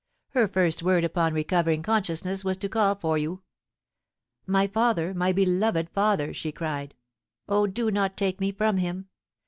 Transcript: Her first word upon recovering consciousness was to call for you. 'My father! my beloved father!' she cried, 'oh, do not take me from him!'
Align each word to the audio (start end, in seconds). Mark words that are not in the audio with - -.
Her 0.29 0.47
first 0.47 0.81
word 0.81 1.03
upon 1.03 1.35
recovering 1.35 1.83
consciousness 1.83 2.43
was 2.43 2.57
to 2.57 2.69
call 2.69 2.95
for 2.95 3.19
you. 3.19 3.43
'My 4.47 4.65
father! 4.65 5.13
my 5.13 5.31
beloved 5.31 5.91
father!' 5.91 6.33
she 6.33 6.51
cried, 6.51 6.95
'oh, 7.47 7.67
do 7.67 7.91
not 7.91 8.17
take 8.17 8.39
me 8.39 8.51
from 8.51 8.77
him!' 8.77 9.09